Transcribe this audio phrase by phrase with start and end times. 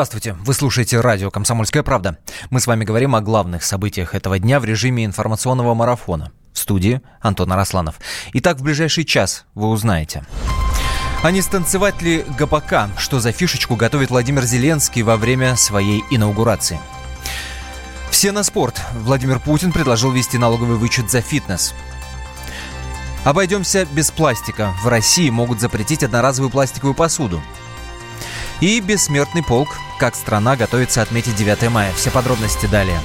[0.00, 2.16] Здравствуйте, вы слушаете радио «Комсомольская правда».
[2.48, 6.32] Мы с вами говорим о главных событиях этого дня в режиме информационного марафона.
[6.54, 7.96] В студии Антон Арасланов.
[8.32, 10.24] Итак, в ближайший час вы узнаете.
[11.22, 12.88] А не станцевать ли ГПК?
[12.96, 16.80] Что за фишечку готовит Владимир Зеленский во время своей инаугурации?
[18.10, 18.80] Все на спорт.
[18.94, 21.74] Владимир Путин предложил ввести налоговый вычет за фитнес.
[23.22, 24.72] Обойдемся без пластика.
[24.82, 27.42] В России могут запретить одноразовую пластиковую посуду.
[28.60, 29.70] И бессмертный полк.
[29.98, 31.92] Как страна готовится отметить 9 мая.
[31.94, 32.98] Все подробности далее.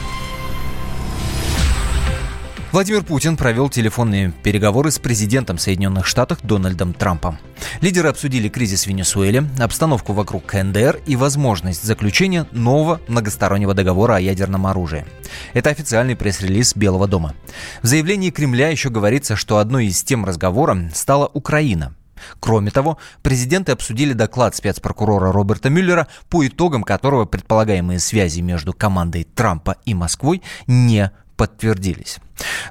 [2.73, 7.39] Владимир Путин провел телефонные переговоры с президентом Соединенных Штатов Дональдом Трампом.
[7.79, 14.19] Лидеры обсудили кризис в Венесуэле, обстановку вокруг КНДР и возможность заключения нового многостороннего договора о
[14.19, 15.05] ядерном оружии.
[15.53, 17.33] Это официальный пресс-релиз Белого дома.
[17.81, 21.95] В заявлении Кремля еще говорится, что одной из тем разговора стала Украина–
[22.39, 29.23] Кроме того, президенты обсудили доклад спецпрокурора Роберта Мюллера, по итогам которого предполагаемые связи между командой
[29.23, 32.19] Трампа и Москвой не подтвердились.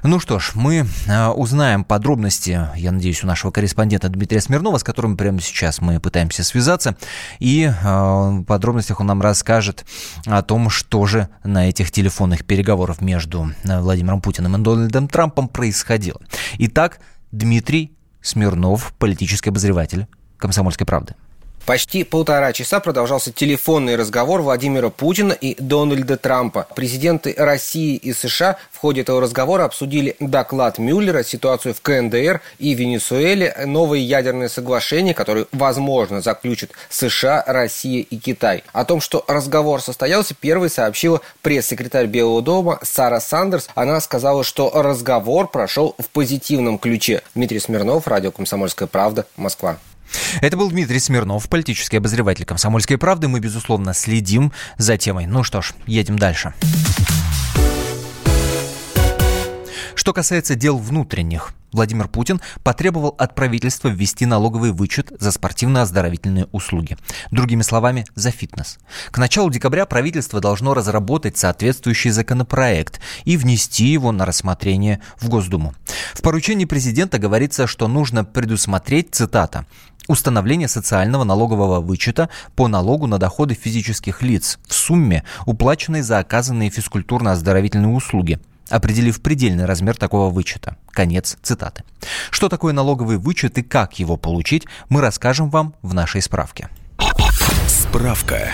[0.03, 4.83] Ну что ж, мы э, узнаем подробности, я надеюсь, у нашего корреспондента Дмитрия Смирнова, с
[4.83, 6.95] которым прямо сейчас мы пытаемся связаться,
[7.39, 9.85] и э, в подробностях он нам расскажет
[10.25, 15.47] о том, что же на этих телефонных переговорах между э, Владимиром Путиным и Дональдом Трампом
[15.47, 16.19] происходило.
[16.59, 16.99] Итак,
[17.31, 17.95] Дмитрий
[18.25, 21.13] Смирнов, политический обозреватель «Комсомольской правды».
[21.65, 26.67] Почти полтора часа продолжался телефонный разговор Владимира Путина и Дональда Трампа.
[26.75, 32.75] Президенты России и США в ходе этого разговора обсудили доклад Мюллера, ситуацию в КНДР и
[32.75, 38.63] Венесуэле, новые ядерные соглашения, которые, возможно, заключат США, Россия и Китай.
[38.71, 43.69] О том, что разговор состоялся, первой сообщила пресс-секретарь Белого дома Сара Сандерс.
[43.73, 47.23] Она сказала, что разговор прошел в позитивном ключе.
[47.33, 49.79] Дмитрий Смирнов, радио «Комсомольская правда», Москва.
[50.41, 53.27] Это был Дмитрий Смирнов, политический обозреватель «Комсомольской правды».
[53.27, 55.25] Мы, безусловно, следим за темой.
[55.25, 56.53] Ну что ж, едем дальше.
[59.95, 66.97] Что касается дел внутренних, Владимир Путин потребовал от правительства ввести налоговый вычет за спортивно-оздоровительные услуги.
[67.31, 68.77] Другими словами, за фитнес.
[69.11, 75.73] К началу декабря правительство должно разработать соответствующий законопроект и внести его на рассмотрение в Госдуму.
[76.13, 79.65] В поручении президента говорится, что нужно предусмотреть, цитата,
[80.07, 86.69] установление социального налогового вычета по налогу на доходы физических лиц в сумме, уплаченной за оказанные
[86.69, 88.39] физкультурно-оздоровительные услуги,
[88.69, 90.77] определив предельный размер такого вычета.
[90.91, 91.83] Конец цитаты.
[92.29, 96.69] Что такое налоговый вычет и как его получить, мы расскажем вам в нашей справке.
[97.67, 98.51] Справка.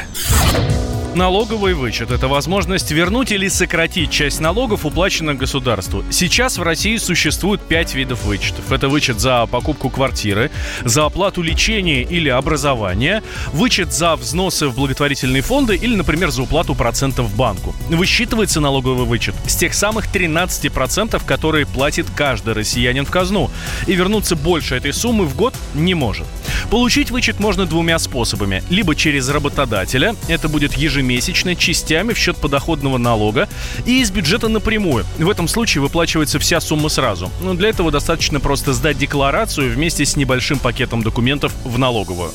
[1.13, 6.05] Налоговый вычет– это возможность вернуть или сократить часть налогов, уплаченных государству.
[6.09, 8.71] Сейчас в России существует пять видов вычетов.
[8.71, 10.51] Это вычет за покупку квартиры,
[10.85, 16.75] за оплату лечения или образования, вычет за взносы в благотворительные фонды или, например, за уплату
[16.75, 17.75] процентов в банку.
[17.89, 23.51] Высчитывается налоговый вычет с тех самых 13%, которые платит каждый россиянин в казну.
[23.85, 26.25] И вернуться больше этой суммы в год не может.
[26.69, 28.63] Получить вычет можно двумя способами.
[28.69, 33.47] Либо через работодателя, это будет ежемесячно частями в счет подоходного налога
[33.85, 35.05] и из бюджета напрямую.
[35.17, 37.29] В этом случае выплачивается вся сумма сразу.
[37.41, 42.31] Но для этого достаточно просто сдать декларацию вместе с небольшим пакетом документов в налоговую.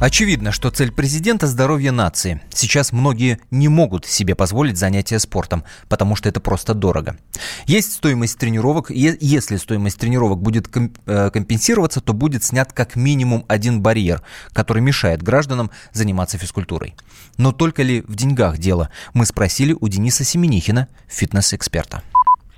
[0.00, 2.40] Очевидно, что цель президента– здоровье нации.
[2.54, 7.18] Сейчас многие не могут себе позволить занятия спортом, потому что это просто дорого.
[7.66, 13.82] Есть стоимость тренировок, если стоимость тренировок будет э, компенсироваться, то будет снят как минимум один
[13.82, 14.22] барьер,
[14.54, 16.94] который мешает гражданам заниматься физкультурой.
[17.36, 18.88] Но только ли в деньгах дело?
[19.12, 22.02] Мы спросили у Дениса Семенихина, фитнес-эксперта.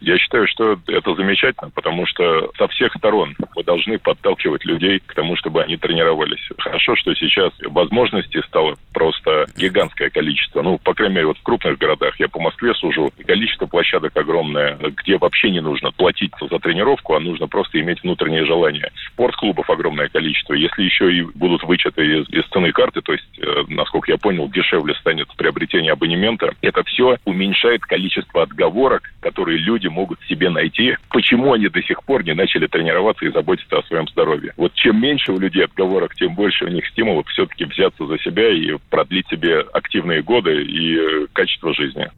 [0.03, 5.15] Я считаю, что это замечательно, потому что со всех сторон мы должны подталкивать людей к
[5.15, 6.43] тому, чтобы они тренировались.
[6.59, 10.63] Хорошо, что сейчас возможностей стало просто гигантское количество.
[10.63, 14.77] Ну, по крайней мере, вот в крупных городах, я по Москве сужу, количество площадок огромное,
[14.77, 18.91] где вообще не нужно платить за тренировку, а нужно просто иметь внутреннее желание.
[19.13, 20.55] Спортклубов огромное количество.
[20.55, 24.48] Если еще и будут вычеты из, из цены карты, то есть, э, насколько я понял,
[24.48, 31.53] дешевле станет приобретение абонемента, это все уменьшает количество отговорок, которые люди могут себе найти, почему
[31.53, 34.53] они до сих пор не начали тренироваться и заботиться о своем здоровье.
[34.56, 38.48] Вот чем меньше у людей отговорок, тем больше у них стимулов все-таки взяться за себя
[38.48, 42.10] и продлить себе активные годы и э, качество жизни.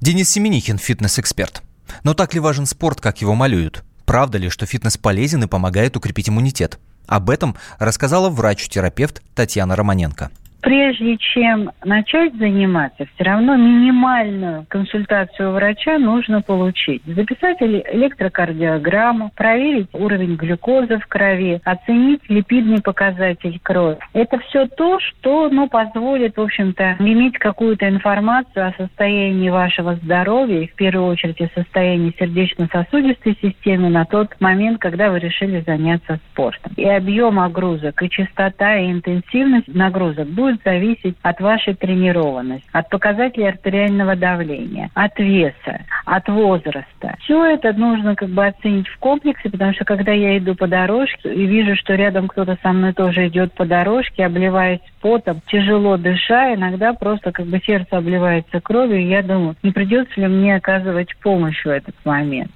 [0.00, 1.62] Денис Семенихин, фитнес-эксперт.
[2.04, 3.82] Но так ли важен спорт, как его малюют?
[4.06, 6.78] Правда ли, что фитнес полезен и помогает укрепить иммунитет?
[7.06, 10.30] Об этом рассказала врач-терапевт Татьяна Романенко.
[10.62, 17.02] Прежде чем начать заниматься, все равно минимальную консультацию врача нужно получить.
[17.06, 23.98] Записать электрокардиограмму, проверить уровень глюкозы в крови, оценить липидный показатель крови.
[24.12, 30.60] Это все то, что ну, позволит, в общем-то, иметь какую-то информацию о состоянии вашего здоровья
[30.60, 36.18] и, в первую очередь, о состоянии сердечно-сосудистой системы на тот момент, когда вы решили заняться
[36.30, 36.72] спортом.
[36.76, 42.88] И объем нагрузок, и частота, и интенсивность нагрузок будет будет зависеть от вашей тренированности, от
[42.88, 47.16] показателей артериального давления, от веса, от возраста.
[47.20, 51.32] Все это нужно как бы оценить в комплексе, потому что когда я иду по дорожке
[51.32, 56.54] и вижу, что рядом кто-то со мной тоже идет по дорожке, обливаясь потом, тяжело дыша,
[56.54, 61.16] иногда просто как бы сердце обливается кровью, и я думаю, не придется ли мне оказывать
[61.22, 62.50] помощь в этот момент.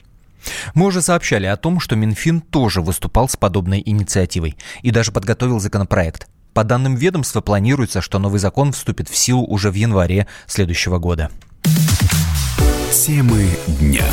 [0.75, 5.59] Мы уже сообщали о том, что Минфин тоже выступал с подобной инициативой и даже подготовил
[5.59, 6.29] законопроект.
[6.55, 11.31] По данным ведомства, планируется, что новый закон вступит в силу уже в январе следующего года.
[12.93, 14.07] Темы дня.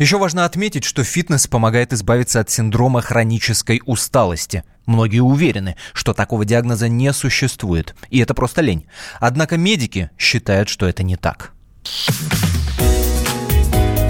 [0.00, 4.64] Еще важно отметить, что фитнес помогает избавиться от синдрома хронической усталости.
[4.86, 8.86] Многие уверены, что такого диагноза не существует, и это просто лень.
[9.20, 11.52] Однако медики считают, что это не так.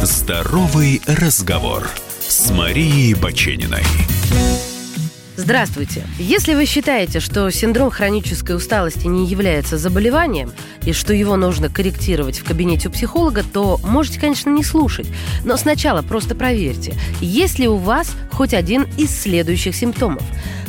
[0.02, 1.90] Здоровый разговор
[2.26, 3.84] с Марией Бачениной.
[5.36, 6.04] Здравствуйте.
[6.18, 10.52] Если вы считаете, что синдром хронической усталости не является заболеванием
[10.84, 15.08] и что его нужно корректировать в кабинете у психолога, то можете, конечно, не слушать.
[15.44, 20.22] Но сначала просто проверьте, есть ли у вас хоть один из следующих симптомов.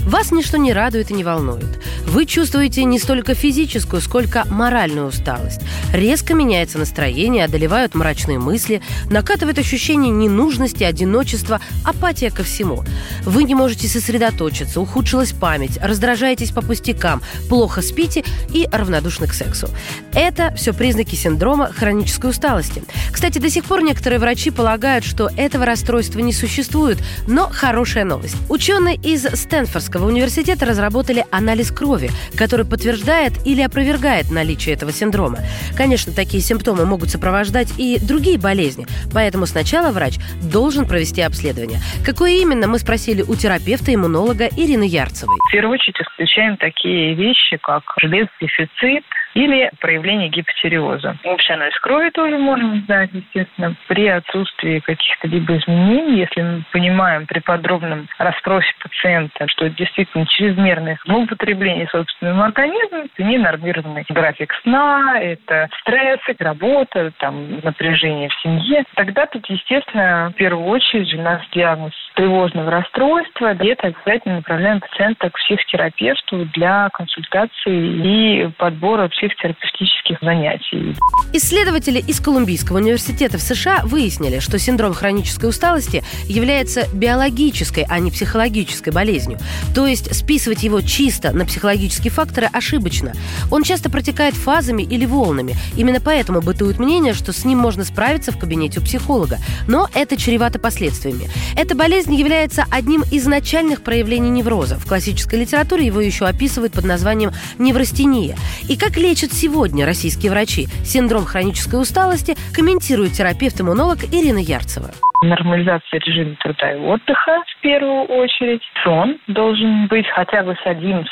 [0.06, 1.66] Вас ничто не радует и не волнует.
[2.06, 5.62] Вы чувствуете не столько физическую, сколько моральную усталость.
[5.92, 12.84] Резко меняется настроение, одолевают мрачные мысли, накатывает ощущение ненужности, одиночества, апатия ко всему.
[13.24, 18.24] Вы не можете сосредоточиться, ухудшилась память, раздражаетесь по пустякам, плохо спите
[18.54, 19.70] и равнодушны к сексу.
[20.14, 22.84] Это все признаки синдрома хронической усталости.
[23.12, 28.36] Кстати, до сих пор некоторые врачи полагают, что этого расстройства не существует, но хорошая новость.
[28.50, 35.38] Ученые из Стэнфордского Московского университета разработали анализ крови, который подтверждает или опровергает наличие этого синдрома.
[35.78, 40.16] Конечно, такие симптомы могут сопровождать и другие болезни, поэтому сначала врач
[40.52, 41.80] должен провести обследование.
[42.06, 45.38] Какое именно, мы спросили у терапевта-иммунолога Ирины Ярцевой.
[45.48, 49.06] В первую очередь исключаем такие вещи, как железодефицит,
[49.36, 51.18] или проявление гипотериоза.
[51.26, 57.28] Общий анализ крови тоже можем сдать, естественно, при отсутствии каких-то либо изменений, если мы понимаем
[57.28, 65.70] при подробном расспросе пациента, что действительно чрезмерное злоупотребление собственным организмом, это ненормированный график сна, это
[65.82, 71.94] стресс, работа, там, напряжение в семье, тогда тут, естественно, в первую очередь у нас диагноз
[72.16, 80.96] тревожного расстройства, где-то обязательно направляем пациента к психотерапевту для консультации и подбора психотерапевтических занятий.
[81.34, 88.12] Исследователи из Колумбийского университета в США выяснили, что синдром хронической усталости является биологической, а не
[88.12, 89.38] психологической болезнью.
[89.76, 93.12] То есть списывать его чисто на психологические факторы ошибочно.
[93.52, 95.56] Он часто протекает фазами или волнами.
[95.76, 99.38] Именно поэтому бытует мнение, что с ним можно справиться в кабинете у психолога.
[99.68, 101.28] Но это чревато последствиями.
[101.58, 104.76] Эта болезнь является одним из начальных проявлений невроза.
[104.76, 108.36] В классической литературе его еще описывают под названием неврастения.
[108.70, 114.92] И как лечат сегодня российские врачи синдром хронической усталости, комментирует терапевт-иммунолог Ирина Ярцева
[115.26, 118.62] нормализация режима труда и отдыха в первую очередь.
[118.84, 121.08] Сон должен быть хотя бы с 11.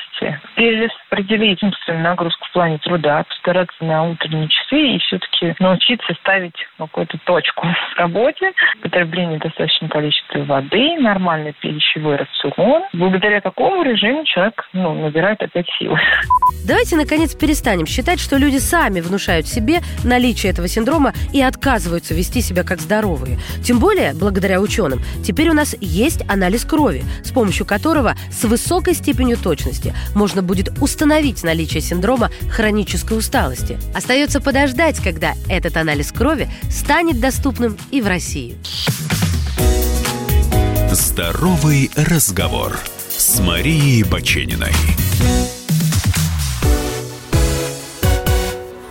[0.56, 7.18] Перераспределить умственную нагрузку в плане труда, постараться на утренние часы и все-таки научиться ставить какую-то
[7.26, 8.52] точку в работе.
[8.82, 12.84] Потребление достаточного количества воды, нормальный пищевой рацион.
[12.94, 16.00] Благодаря такому режиму человек ну, набирает опять силы.
[16.66, 22.42] Давайте, наконец, перестанем считать, что люди сами внушают себе наличие этого синдрома и отказываются вести
[22.42, 23.38] себя как здоровые.
[23.64, 28.94] Тем более, благодаря ученым, теперь у нас есть анализ крови, с помощью которого с высокой
[28.94, 33.78] степенью точности можно будет установить наличие синдрома хронической усталости.
[33.94, 38.56] Остается подождать, когда этот анализ крови станет доступным и в России.
[40.92, 42.80] Здоровый разговор
[43.10, 44.74] с Марией Бачениной.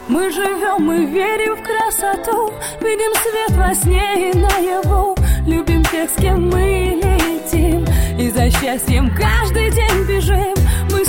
[0.08, 6.20] Мы живем, мы верим в красоту Видим свет во сне и наяву Любим тех, с
[6.20, 7.86] кем мы летим
[8.18, 10.61] И за счастьем каждый день бежим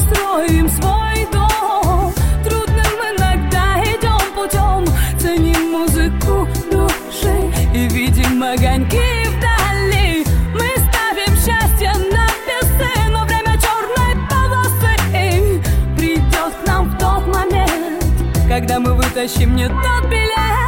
[0.04, 2.14] Строим свой дом.
[2.44, 4.86] Трудным иногда идем путем
[5.20, 10.26] Ценим музыку души И видим огоньки вдали.
[10.54, 15.62] Мы ставим счастье на весы Но время черной полосы
[15.98, 18.04] Придет нам в тот момент
[18.48, 20.63] Когда мы вытащим не тот билет.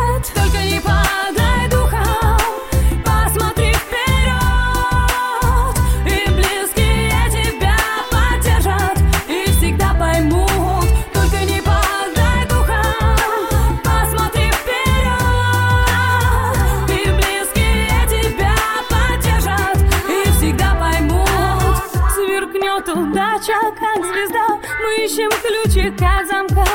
[25.15, 26.65] Ищем ключик от замка.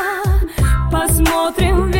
[0.91, 2.00] Посмотрим вверх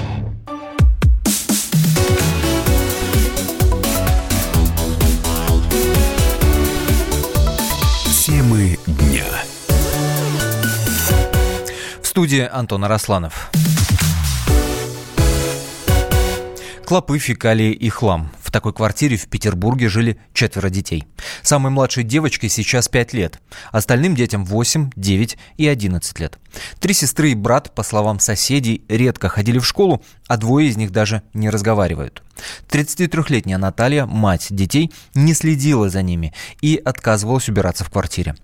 [12.11, 13.49] Студии Антон Арасланов.
[16.85, 18.29] Клопы, фекалии и хлам.
[18.43, 21.05] В такой квартире в Петербурге жили четверо детей.
[21.41, 23.39] Самой младшей девочке сейчас 5 лет.
[23.71, 26.37] Остальным детям 8, 9 и 11 лет.
[26.81, 30.91] Три сестры и брат, по словам соседей, редко ходили в школу, а двое из них
[30.91, 32.23] даже не разговаривают.
[32.69, 38.35] 33-летняя Наталья, мать детей, не следила за ними и отказывалась убираться в квартире.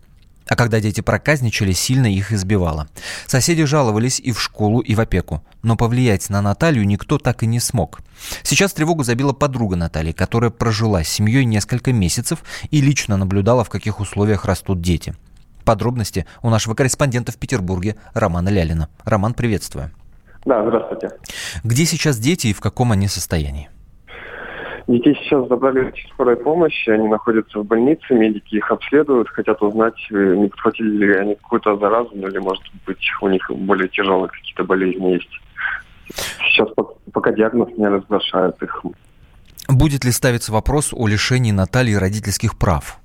[0.50, 2.88] А когда дети проказничали, сильно их избивала.
[3.26, 5.44] Соседи жаловались и в школу, и в опеку.
[5.62, 8.00] Но повлиять на Наталью никто так и не смог.
[8.44, 13.70] Сейчас тревогу забила подруга Натальи, которая прожила с семьей несколько месяцев и лично наблюдала, в
[13.70, 15.16] каких условиях растут дети.
[15.66, 18.88] Подробности у нашего корреспондента в Петербурге Романа Лялина.
[19.04, 19.92] Роман, приветствую.
[20.46, 21.10] Да, здравствуйте.
[21.66, 23.70] Где сейчас дети и в каком они состоянии?
[24.88, 29.96] Детей сейчас забрали из скорой помощи, они находятся в больнице, медики их обследуют, хотят узнать,
[30.12, 34.30] э, не подхватили ли они какую-то заразу, ну или, может быть, у них более тяжелые
[34.30, 35.42] какие-то болезни есть.
[36.40, 38.86] Сейчас пок- пока диагноз не разглашают их.
[39.68, 42.98] Будет ли ставиться вопрос о лишении Натальи родительских прав?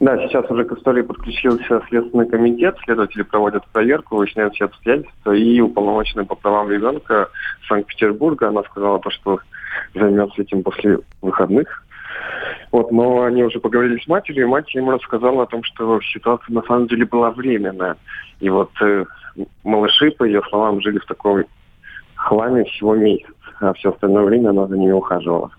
[0.00, 5.60] Да, сейчас уже к истории подключился Следственный комитет, следователи проводят проверку, выясняют все обстоятельства, и
[5.60, 7.30] уполномоченная по правам ребенка
[7.66, 9.40] Санкт-Петербурга, она сказала то, что
[9.94, 11.82] займется этим после выходных.
[12.72, 16.52] Вот, но они уже поговорили с матерью, и мать ему рассказала о том, что ситуация
[16.54, 17.96] на самом деле была временная.
[18.40, 19.04] И вот э,
[19.64, 21.46] малыши, по ее словам, жили в такой
[22.14, 23.26] хламе всего месяц,
[23.60, 25.50] а все остальное время она за ними ухаживала.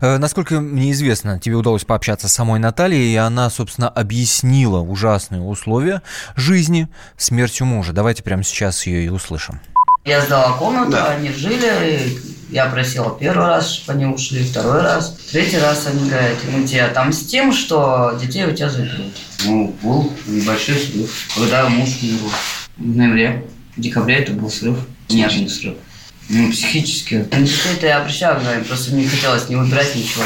[0.00, 5.42] Э, Насколько мне известно, тебе удалось пообщаться с самой Натальей, и она, собственно, объяснила ужасные
[5.42, 6.02] условия
[6.36, 7.92] жизни смертью мужа.
[7.92, 9.60] Давайте прямо сейчас ее и услышим.
[10.04, 12.18] Я сдала комнату, они жили,
[12.50, 15.16] я просила первый раз, чтобы они ушли, второй раз.
[15.30, 19.12] Третий раз они говорят, мы тебе отомстим, что детей у тебя заберут.
[19.44, 21.28] Ну, был небольшой срыв.
[21.34, 22.32] Когда муж умер
[22.78, 23.44] в ноябре,
[23.76, 24.78] в декабре это был срыв,
[25.10, 25.74] нервный срыв.
[26.30, 27.26] Ну, психически.
[27.30, 30.24] На детей-то я обращалась, говорю, просто не хотелось не выбирать ничего.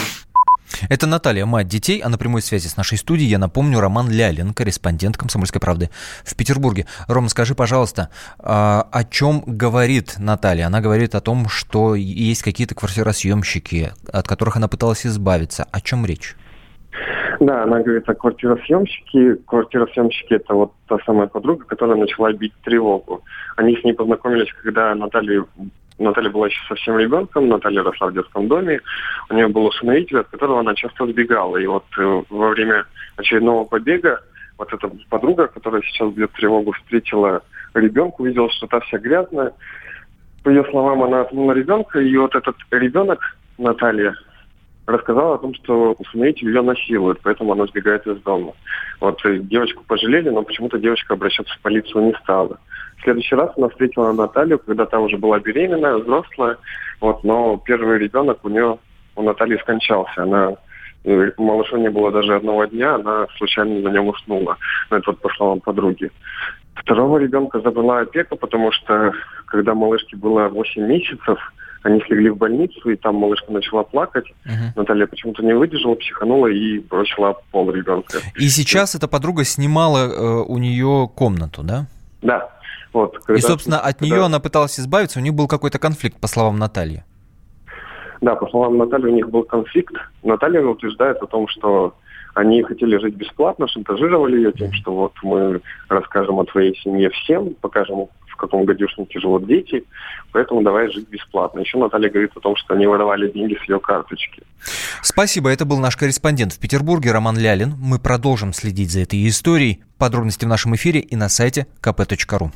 [0.88, 4.52] Это Наталья, мать детей, а на прямой связи с нашей студией, я напомню, Роман Лялин,
[4.52, 5.90] корреспондент «Комсомольской правды»
[6.25, 6.87] в Петербурге.
[7.09, 10.66] Рома, скажи, пожалуйста, а, о чем говорит Наталья?
[10.66, 15.66] Она говорит о том, что есть какие-то квартиросъемщики, от которых она пыталась избавиться.
[15.71, 16.37] О чем речь?
[17.40, 19.37] Да, она говорит о квартиросъемщике.
[19.47, 23.23] Квартиросъемщики– это вот та самая подруга, которая начала бить тревогу.
[23.57, 25.45] Они с ней познакомились, когда Наталья,
[25.99, 28.81] Наталья была еще совсем ребенком, Наталья росла в детском доме.
[29.31, 31.57] У нее был усыновитель, от которого она часто сбегала.
[31.57, 32.85] И вот э, во время
[33.17, 34.21] очередного побега
[34.59, 37.43] вот эта подруга, которая сейчас бьет тревогу, встретила
[37.75, 39.53] ребенка, увидела, что та вся грязная.
[40.43, 43.21] По ее словам, она отмыла ребенка, и вот этот ребенок,
[43.57, 44.15] Наталья,
[44.87, 48.53] рассказала о том, что усыновитель ее насилует, поэтому она сбегает из дома.
[49.01, 52.59] Вот девочку пожалели, но почему-то девочка обращаться в полицию не стала.
[53.05, 56.57] В следующий раз она встретила Наталью, когда та уже была беременная, взрослая,
[57.03, 58.79] вот, но первый ребенок у нее,
[59.15, 60.23] у Натальи скончался.
[60.23, 60.55] Она
[61.05, 64.57] э, малышу не было даже одного дня, она случайно на нем уснула.
[64.89, 66.11] Ну, это вот по словам подруги.
[66.77, 69.13] Второго ребенка забрала опека, потому что
[69.49, 71.39] когда малышке было 8 месяцев,
[71.83, 74.25] они слегли в больницу, и там малышка начала плакать.
[74.47, 74.73] Uh-huh.
[74.77, 78.21] Наталья почему-то не выдержала, психанула и бросила пол ребенка.
[78.37, 81.85] И сейчас эта подруга снимала э, у нее комнату, да?
[82.23, 82.54] Да.
[82.95, 84.07] Вот, когда, и, собственно, от когда...
[84.07, 87.05] нее она пыталась избавиться, у них был какой-то конфликт, по словам Натальи.
[88.21, 89.95] Да, по словам Натальи, у них был конфликт.
[90.23, 91.95] Наталья утверждает о том, что
[92.35, 97.55] они хотели жить бесплатно, шантажировали ее тем, что вот мы расскажем о твоей семье всем,
[97.61, 99.85] покажем, в каком гадюшнике живут дети,
[100.33, 101.61] поэтому давай жить бесплатно.
[101.61, 104.43] Еще Наталья говорит о том, что они воровали деньги с ее карточки.
[105.03, 107.75] Спасибо, это был наш корреспондент в Петербурге Роман Лялин.
[107.79, 109.83] Мы продолжим следить за этой историей.
[109.99, 112.51] Подробности в нашем эфире и на сайте kp.ru.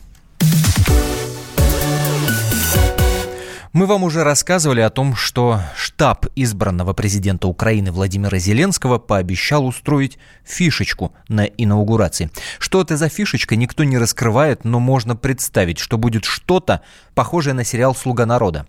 [3.75, 10.19] Мы вам уже рассказывали о том, что штаб избранного президента Украины Владимира Зеленского пообещал устроить
[10.43, 12.31] фишечку на инаугурации.
[12.59, 16.81] Что это за фишечка, никто не раскрывает, но можно представить, что будет что-то
[17.15, 18.67] похожее на сериал «Слуга народа».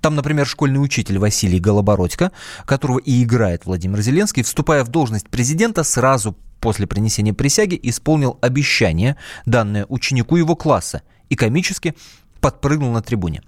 [0.00, 2.32] Там, например, школьный учитель Василий Голобородько,
[2.64, 9.16] которого и играет Владимир Зеленский, вступая в должность президента, сразу после принесения присяги исполнил обещание,
[9.46, 11.94] данное ученику его класса, и комически
[12.40, 13.42] подпрыгнул на трибуне.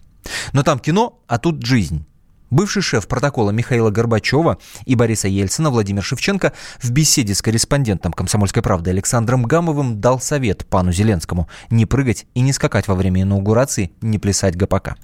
[0.53, 2.07] Но там кино, а тут жизнь.
[2.51, 8.63] Бывший шеф протокола Михаила Горбачева и Бориса Ельцина Владимир Шевченко в беседе с корреспондентом «Комсомольской
[8.63, 13.91] правды» Александром Гамовым дал совет пану Зеленскому не прыгать и не скакать во время инаугурации,
[14.03, 14.95] не плясать ГПК.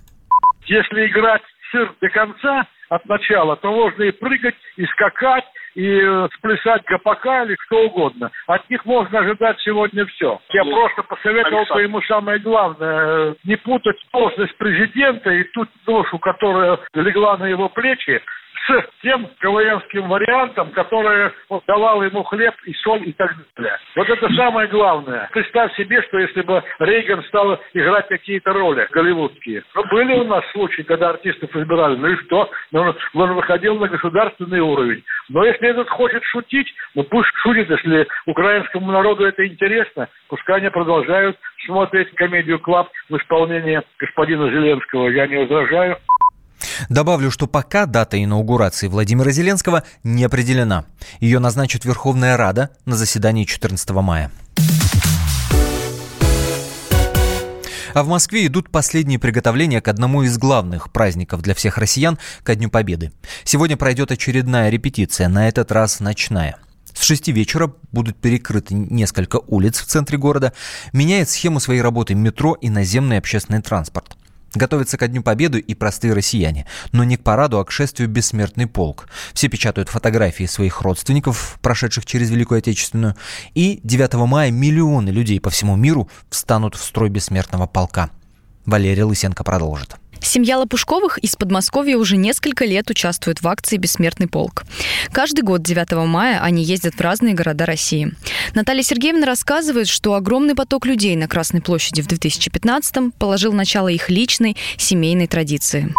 [0.67, 6.29] Если играть цирк до конца, от начала, то можно и прыгать, и скакать, и э,
[6.37, 8.31] сплясать ГПК или что угодно.
[8.47, 10.41] От них можно ожидать сегодня все.
[10.53, 15.67] Я ну, просто посоветовал бы ему самое главное, э, не путать должность президента и ту
[15.87, 18.21] ношу, которая легла на его плечи,
[18.69, 21.33] с тем КВНским вариантом, который
[21.67, 23.79] давал ему хлеб и соль и так далее.
[23.97, 25.29] Вот это самое главное.
[25.33, 29.65] Представь себе, что если бы Рейган стал играть какие-то роли голливудские.
[29.75, 32.51] Ну, были у нас случаи, когда артистов избирали, ну и что?
[32.73, 35.03] Ну, он выходил на государственный уровень.
[35.29, 40.71] Но если этот хочет шутить, ну пусть шутит, если украинскому народу это интересно, пускай они
[40.71, 45.09] продолжают смотреть Comedy Club в исполнении господина Зеленского.
[45.09, 45.99] Я не возражаю.
[46.89, 50.85] Добавлю, что пока дата инаугурации Владимира Зеленского не определена.
[51.21, 54.31] Ее назначит Верховная Рада на заседании 14 мая.
[57.93, 62.55] А в Москве идут последние приготовления к одному из главных праздников для всех россиян– ко
[62.55, 63.13] Дню Победы.
[63.45, 66.57] Сегодня пройдет очередная репетиция, на этот раз ночная.
[66.93, 70.53] С 6 вечера будут перекрыты несколько улиц в центре города.
[70.93, 74.17] Меняет схему своей работы метро и наземный общественный транспорт.
[74.55, 78.67] Готовятся ко Дню Победы и простые россияне, но не к параду, а к шествию «Бессмертный
[78.67, 79.09] полк».
[79.33, 83.15] Все печатают фотографии своих родственников, прошедших через Великую Отечественную,
[83.55, 88.11] и 9 мая миллионы людей по всему миру встанут в строй «Бессмертного полка».
[88.67, 89.97] Валерия Лысенко продолжит.
[90.23, 94.65] Семья Лопушковых из Подмосковья уже несколько лет участвует в акции «Бессмертный полк».
[95.13, 98.13] Каждый год 9 мая они ездят в разные города России.
[98.55, 104.11] Наталья Сергеевна рассказывает, что огромный поток людей на Красной площади в 2015-м положил начало их
[104.11, 105.95] личной семейной традиции.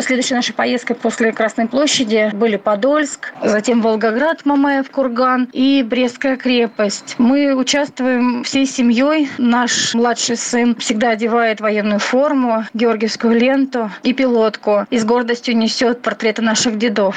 [0.00, 7.14] Следующей нашей поездкой после Красной площади были Подольск, затем Волгоград, Мамаев, Курган и Брестская крепость.
[7.18, 9.30] Мы участвуем всей семьей.
[9.38, 16.02] Наш младший сын всегда одевает военную форму, георгиевскую ленту и пилотку и с гордостью несет
[16.02, 17.16] портреты наших дедов.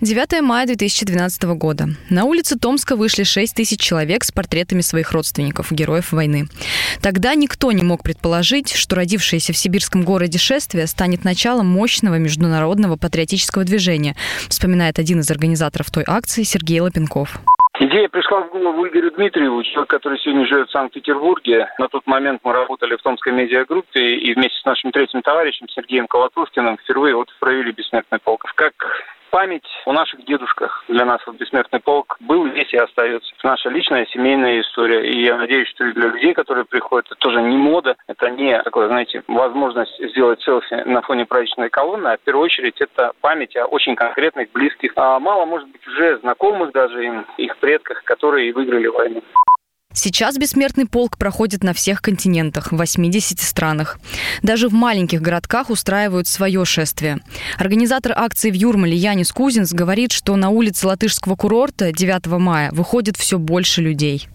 [0.00, 1.84] 9 мая 2012 года.
[2.08, 6.46] На улице Томска вышли 6 тысяч человек с портретами своих родственников, героев войны.
[7.02, 12.96] Тогда никто не мог предположить, что родившееся в сибирском городе шествие станет началом мощного международного
[12.96, 14.16] патриотического движения,
[14.48, 17.38] вспоминает один из организаторов той акции Сергей Лапенков.
[17.82, 21.66] Идея пришла в голову Игорю Дмитриеву, человек, который сегодня живет в Санкт-Петербурге.
[21.78, 26.06] На тот момент мы работали в Томской медиагруппе и вместе с нашим третьим товарищем Сергеем
[26.06, 28.44] Колотушкиным впервые вот провели «Бессмертный полк».
[28.54, 28.74] Как
[29.40, 33.32] память о наших дедушках для нас вот бессмертный полк был, есть и остается.
[33.38, 35.10] Это наша личная семейная история.
[35.10, 38.60] И я надеюсь, что и для людей, которые приходят, это тоже не мода, это не
[38.62, 43.56] такое, знаете, возможность сделать селфи на фоне праздничной колонны, а в первую очередь это память
[43.56, 48.52] о очень конкретных, близких, а мало, может быть, уже знакомых даже им, их предках, которые
[48.52, 49.22] выиграли войну.
[49.92, 53.98] Сейчас бессмертный полк проходит на всех континентах, в 80 странах.
[54.42, 57.18] Даже в маленьких городках устраивают свое шествие.
[57.58, 63.16] Организатор акции в Юрмале Янис Кузинс говорит, что на улице латышского курорта 9 мая выходит
[63.16, 64.28] все больше людей.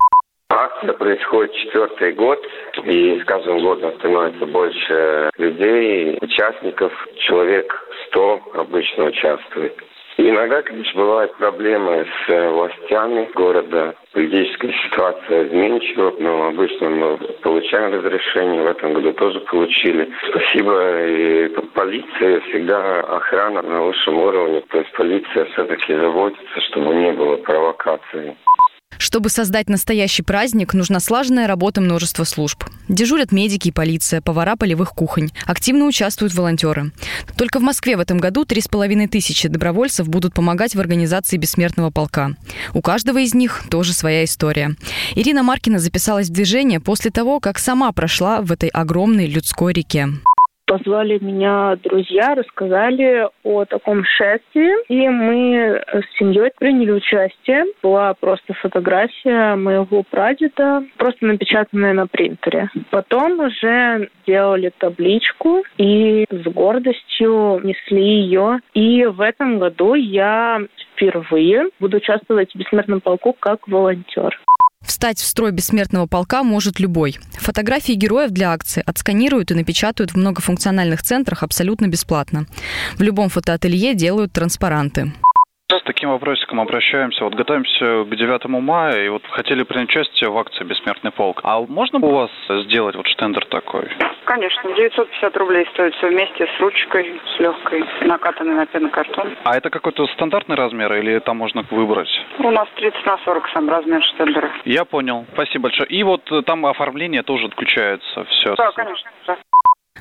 [0.50, 2.40] Акция происходит четвертый год,
[2.84, 6.92] и с каждым годом становится больше людей, участников.
[7.28, 7.74] Человек
[8.10, 9.74] 100 обычно участвует.
[10.18, 13.96] Иногда, конечно, бывают проблемы с э, властями города.
[14.14, 18.64] Политическая ситуация изменчива, но обычно мы получаем разрешение.
[18.64, 20.10] В этом году тоже получили.
[20.30, 22.40] Спасибо и полиции.
[22.50, 24.62] Всегда охрана на высшем уровне.
[24.70, 28.38] То есть полиция все-таки заботится, чтобы не было провокаций.
[28.98, 32.64] Чтобы создать настоящий праздник, нужна слаженная работа множества служб.
[32.88, 35.32] Дежурят медики и полиция, повара полевых кухонь.
[35.46, 36.92] Активно участвуют волонтеры.
[37.36, 41.38] Только в Москве в этом году три с половиной тысячи добровольцев будут помогать в организации
[41.38, 42.32] бессмертного полка.
[42.74, 44.76] У каждого из них тоже своя история.
[45.16, 50.10] Ирина Маркина записалась в движение после того, как сама прошла в этой огромной людской реке.
[50.68, 57.66] Позвали меня друзья, рассказали о таком шествии, и мы с семьей приняли участие.
[57.84, 62.70] Была просто фотография моего прадеда, просто напечатанная на принтере.
[62.90, 68.60] Потом уже сделали табличку и с гордостью несли ее.
[68.74, 70.62] И в этом году я
[70.94, 74.36] впервые буду участвовать в бессмертном полку как волонтер.
[74.86, 77.18] Встать в строй бессмертного полка может любой.
[77.34, 82.46] Фотографии героев для акции отсканируют и напечатают в многофункциональных центрах абсолютно бесплатно.
[82.96, 85.14] В любом фотоателье делают транспаранты.
[85.72, 87.24] С таким вопросиком обращаемся.
[87.24, 91.42] Вот готовимся к 9 мая и вот хотели принять участие в акции «Бессмертный полк».
[91.44, 92.30] А можно у вас
[92.66, 93.90] сделать вот штендер такой?
[94.26, 99.36] Конечно, 950 рублей стоит все вместе с ручкой, с легкой, накатанной на пенокартон.
[99.44, 102.10] А это какой-то стандартный размер или там можно выбрать?
[102.40, 104.52] У нас 30 на 40 сам размер штендера.
[104.66, 105.26] Я понял.
[105.34, 105.90] Спасибо большое.
[105.90, 108.24] И вот э, там оформление тоже отключается.
[108.26, 108.54] Все.
[108.56, 109.10] Да, конечно.
[109.26, 109.38] Да.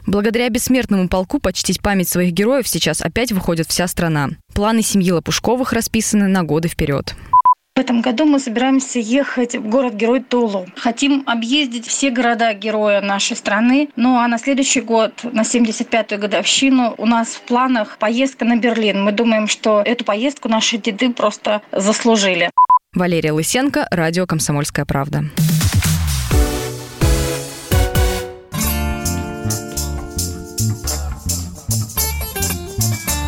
[0.06, 4.30] Благодаря бессмертному полку почтить память своих героев сейчас опять выходит вся страна.
[4.54, 7.14] Планы семьи Лопушковых расписаны на годы вперед.
[7.76, 10.66] В этом году мы собираемся ехать в город-герой Тулу.
[10.76, 13.88] Хотим объездить все города-героя нашей страны.
[13.96, 19.02] Ну а на следующий год, на 75-ю годовщину, у нас в планах поездка на Берлин.
[19.02, 22.48] Мы думаем, что эту поездку наши деды просто заслужили.
[22.94, 25.24] Валерия Лысенко, радио «Комсомольская правда».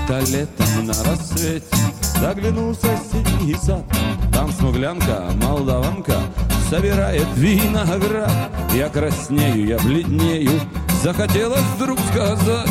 [0.08, 1.66] Да летом на рассвете
[2.20, 3.82] заглянул в соседний сад.
[4.32, 6.14] Там смуглянка, молдаванка
[6.70, 8.30] собирает виноград.
[8.72, 10.60] Я краснею, я бледнею,
[11.02, 12.68] захотелось вдруг сказать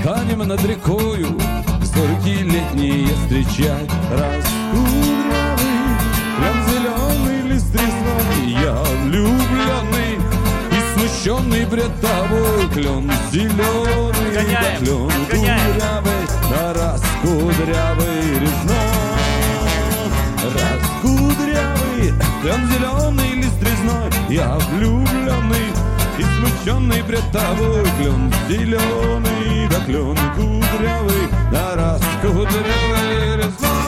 [0.00, 1.36] Станем над рекою
[1.82, 5.56] зорьки летние встречать Раскурявый,
[6.38, 8.62] прям зеленый лист резной.
[8.62, 10.18] Я влюбленный
[10.70, 18.76] и смущенный пред тобой Клен зеленый, Гоняем, да клен кудрявый Да раскудрявый резной.
[20.54, 24.10] Раскудрявый, клен зеленый лист резной.
[24.30, 25.68] Я влюбленный
[26.16, 27.84] и смущенный пред тобой.
[27.98, 31.28] Клен зеленый, да клен кудрявый.
[31.52, 33.86] Да раскудрявый резной.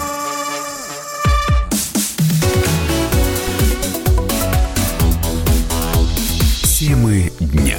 [6.64, 7.78] Темы дня.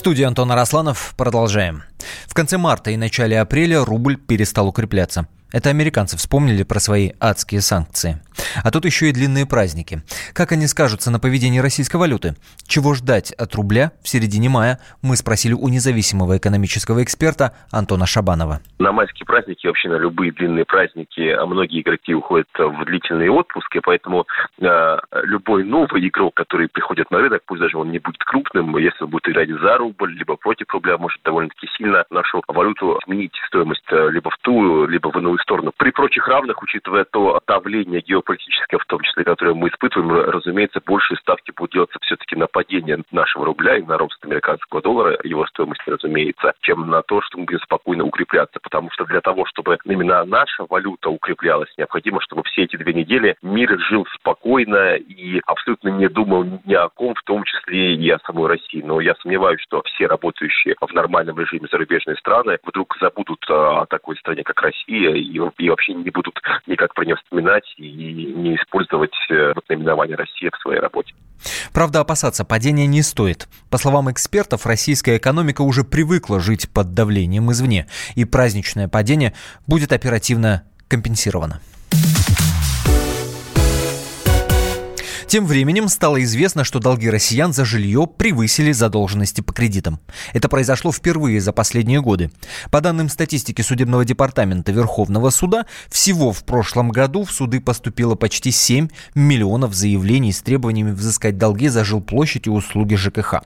[0.00, 1.12] Студии Антон Арасланов.
[1.14, 1.82] Продолжаем.
[2.26, 5.26] В конце марта и начале апреля рубль перестал укрепляться.
[5.52, 8.18] Это американцы вспомнили про свои адские санкции.
[8.62, 10.02] А тут еще и длинные праздники.
[10.32, 12.34] Как они скажутся на поведении российской валюты?
[12.66, 14.78] Чего ждать от рубля в середине мая?
[15.02, 18.60] Мы спросили у независимого экономического эксперта Антона Шабанова.
[18.78, 23.80] На майские праздники, вообще на любые длинные праздники, а многие игроки уходят в длительные отпуски,
[23.82, 24.26] поэтому
[24.60, 29.04] э, любой новый игрок, который приходит на рынок, пусть даже он не будет крупным, если
[29.04, 33.84] он будет играть за рубль, либо против рубля, может довольно-таки сильно нашу валюту изменить стоимость
[33.90, 35.72] э, либо в ту, либо в иную сторону.
[35.76, 40.80] При прочих равных, учитывая то давление геополитическое, геополитическое в том числе, которое мы испытываем, разумеется,
[40.84, 45.46] большие ставки будут делаться все-таки на падение нашего рубля и на рост американского доллара, его
[45.46, 48.58] стоимости, разумеется, чем на то, что мы будем спокойно укрепляться.
[48.62, 53.36] Потому что для того, чтобы именно наша валюта укреплялась, необходимо, чтобы все эти две недели
[53.42, 58.18] мир жил спокойно и абсолютно не думал ни о ком, в том числе и о
[58.20, 58.82] самой России.
[58.82, 64.16] Но я сомневаюсь, что все работающие в нормальном режиме зарубежные страны вдруг забудут о такой
[64.16, 65.38] стране, как Россия, и
[65.68, 67.90] вообще не будут никак про нее вспоминать и
[68.26, 71.14] не использовать э, наименование Россия в своей работе.
[71.72, 73.48] Правда, опасаться падения не стоит.
[73.70, 79.34] По словам экспертов, российская экономика уже привыкла жить под давлением извне, и праздничное падение
[79.66, 81.60] будет оперативно компенсировано.
[85.30, 90.00] Тем временем стало известно, что долги россиян за жилье превысили задолженности по кредитам.
[90.32, 92.32] Это произошло впервые за последние годы.
[92.72, 98.50] По данным статистики Судебного департамента Верховного суда, всего в прошлом году в суды поступило почти
[98.50, 103.44] 7 миллионов заявлений с требованиями взыскать долги за жилплощадь и услуги ЖКХ.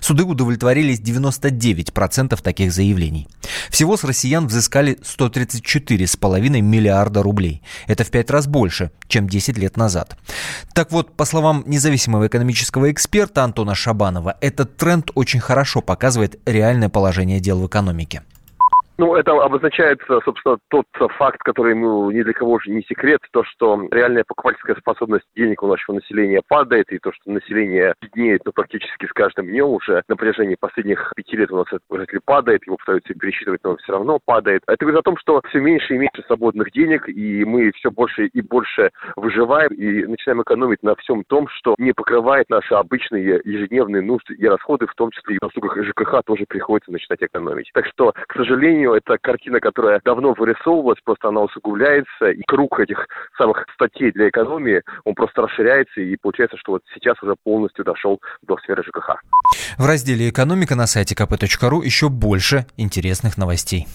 [0.00, 3.28] Суды удовлетворились 99% таких заявлений.
[3.70, 7.62] Всего с россиян взыскали 134,5 миллиарда рублей.
[7.86, 10.16] Это в пять раз больше, чем 10 лет назад.
[10.74, 16.88] Так вот, по словам независимого экономического эксперта Антона Шабанова, этот тренд очень хорошо показывает реальное
[16.88, 18.22] положение дел в экономике.
[18.96, 20.86] Ну, это обозначает, собственно, тот
[21.18, 25.64] факт, который ну, ни для кого же не секрет, то, что реальная покупательская способность денег
[25.64, 30.02] у нашего населения падает, и то, что население беднеет ну, практически с каждым днем уже
[30.06, 33.76] на протяжении последних пяти лет у нас этот показатель падает, его пытаются пересчитывать, но он
[33.78, 34.62] все равно падает.
[34.68, 38.26] Это говорит о том, что все меньше и меньше свободных денег, и мы все больше
[38.26, 44.02] и больше выживаем и начинаем экономить на всем том, что не покрывает наши обычные ежедневные
[44.02, 47.70] нужды и расходы, в том числе и в услугах ЖКХ тоже приходится начинать экономить.
[47.74, 52.78] Так что, к сожалению, сожалению, это картина, которая давно вырисовывалась, просто она усугубляется, и круг
[52.80, 57.84] этих самых статей для экономии, он просто расширяется, и получается, что вот сейчас уже полностью
[57.84, 59.20] дошел до сферы ЖКХ.
[59.78, 63.86] В разделе «Экономика» на сайте kp.ru еще больше интересных новостей.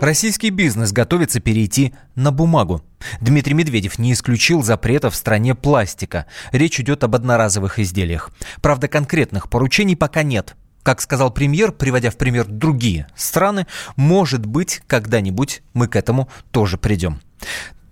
[0.00, 2.82] Российский бизнес готовится перейти на бумагу.
[3.20, 6.26] Дмитрий Медведев не исключил запрета в стране пластика.
[6.52, 8.30] Речь идет об одноразовых изделиях.
[8.60, 10.54] Правда, конкретных поручений пока нет.
[10.82, 16.76] Как сказал премьер, приводя в пример другие страны, может быть, когда-нибудь мы к этому тоже
[16.76, 17.20] придем.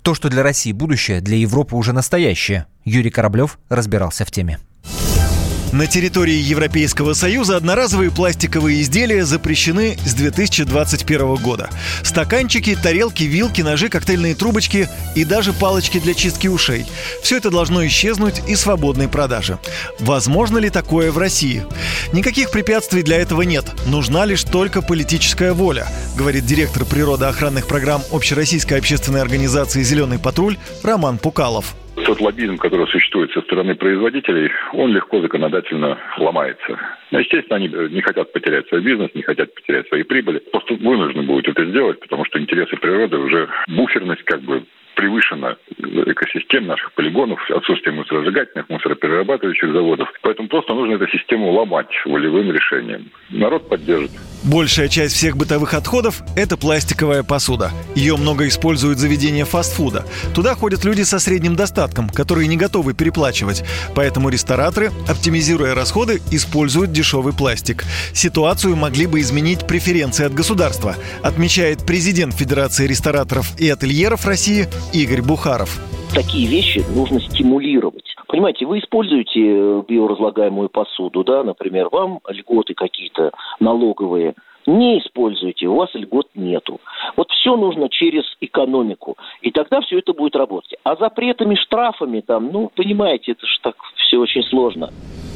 [0.03, 2.67] То, что для России будущее, для Европы уже настоящее.
[2.85, 4.59] Юрий Кораблев разбирался в теме.
[5.75, 11.69] На территории Европейского Союза одноразовые пластиковые изделия запрещены с 2021 года.
[12.05, 16.87] Стаканчики, тарелки, вилки, ножи, коктейльные трубочки и даже палочки для чистки ушей.
[17.25, 19.59] Все это должно исчезнуть из свободной продажи.
[19.99, 21.67] Возможно ли такое в России?
[22.13, 23.65] Никаких препятствий для этого нет.
[23.87, 31.19] Нужна лишь только политическая воля, говорит директор природоохранных программ Общероссийской общественной организации «Зеленый патруль» Роман
[31.19, 36.79] Пукалов тот лоббизм, который существует со стороны производителей, он легко законодательно ломается.
[37.11, 40.39] Ну, естественно, они не хотят потерять свой бизнес, не хотят потерять свои прибыли.
[40.39, 46.67] Просто вынуждены будут это сделать, потому что интересы природы уже буферность как бы превышена экосистем
[46.67, 50.09] наших полигонов, отсутствие мусоросжигательных, мусороперерабатывающих заводов.
[50.23, 53.11] Поэтому просто нужно эту систему ломать волевым решением.
[53.31, 54.11] Народ поддержит.
[54.45, 57.71] Большая часть всех бытовых отходов– это пластиковая посуда.
[57.95, 60.05] Ее много используют заведения фастфуда.
[60.35, 63.65] Туда ходят люди со средним достатком, которые не готовы переплачивать.
[63.95, 67.85] Поэтому рестораторы, оптимизируя расходы, используют дешевый пластик.
[68.13, 75.23] Ситуацию могли бы изменить преференции от государства, отмечает президент Федерации рестораторов и ательеров России Игорь
[75.23, 75.81] Бухаров.
[76.15, 78.15] Такие вещи нужно стимулировать.
[78.29, 84.35] Понимаете, вы используете э, биоразлагаемую посуду, да, например, вам льготы какие-то налоговые,
[84.67, 86.81] не используете, у вас льгот нету.
[87.17, 90.75] Вот все нужно через экономику, и тогда все это будет работать.
[90.85, 94.91] А запретами, штрафами там, ну, понимаете, это же так все очень сложно.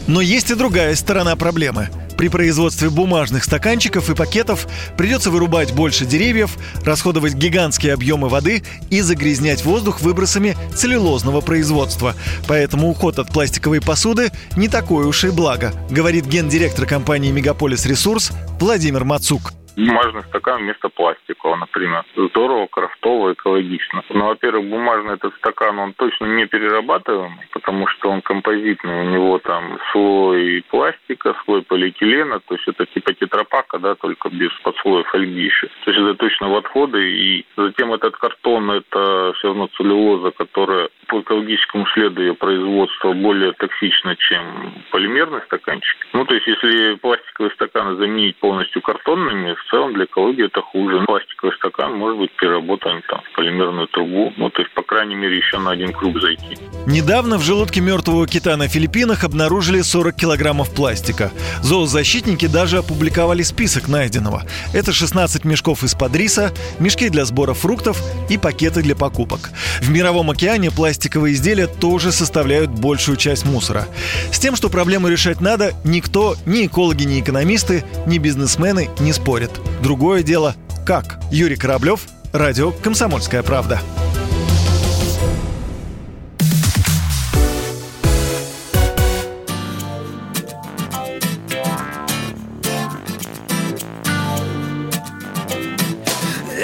[0.09, 1.89] Но есть и другая сторона проблемы.
[2.19, 9.01] При производстве бумажных стаканчиков и пакетов придется вырубать больше деревьев, расходовать гигантские объемы воды и
[9.03, 12.17] загрязнять воздух выбросами целлюлозного производства.
[12.49, 18.33] Поэтому уход от пластиковой посуды не такое уж и благо, говорит гендиректор компании «Мегаполис Ресурс»
[18.59, 19.53] Владимир Мацук
[19.87, 22.05] бумажный стакан вместо пластикового, например.
[22.17, 24.03] Здорово, крафтово, экологично.
[24.11, 29.39] Но, во-первых, бумажный этот стакан, он точно не перерабатываемый, потому что он композитный, у него
[29.39, 35.43] там слой пластика, слой полиэтилена, то есть это типа тетрапака, да, только без подслоя фольги
[35.43, 35.69] еще.
[35.85, 40.89] То есть это точно в отходы, и затем этот картон, это все равно целлюлоза, которая
[41.11, 45.97] экологическому следу ее производства более токсично, чем полимерный стаканчик.
[46.13, 51.05] Ну, то есть, если пластиковые стаканы заменить полностью картонными, в целом для экологии это хуже.
[51.07, 54.33] Пластиковый стакан может быть переработан там, в полимерную трубу.
[54.37, 56.57] Ну, то есть, по крайней мере, еще на один круг зайти.
[56.87, 61.31] Недавно в желудке мертвого кита на Филиппинах обнаружили 40 килограммов пластика.
[61.63, 64.45] Зоозащитники даже опубликовали список найденного.
[64.73, 68.01] Это 16 мешков из-под риса, мешки для сбора фруктов
[68.31, 69.51] и пакеты для покупок.
[69.81, 73.87] В Мировом океане пластиковые изделия тоже составляют большую часть мусора.
[74.33, 79.58] С тем, что проблему решать надо, никто, ни экологи, ни экономисты, ни бизнесмены не спорят.
[79.83, 80.55] Другое дело–
[80.89, 81.21] как?
[81.31, 83.79] Юрий Кораблев, Радио «Комсомольская правда».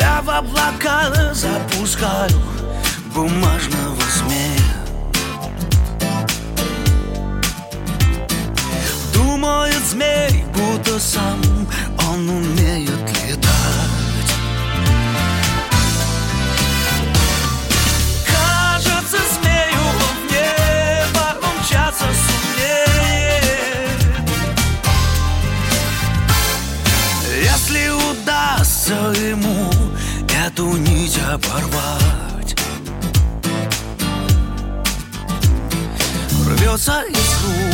[0.00, 2.30] Я в облака запускаю
[3.14, 4.74] бумажного змея
[9.12, 11.53] Думает змей, будто сам
[12.24, 12.90] он умеет
[13.26, 14.32] летать.
[18.26, 23.44] Кажется, змею он в небо умчаться сумеет.
[27.42, 29.70] Если удастся ему
[30.46, 32.56] эту нить оборвать
[36.46, 37.73] Рвется из рук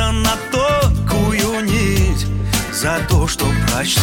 [0.00, 2.26] На тонкую нить
[2.72, 4.02] за то, что прочна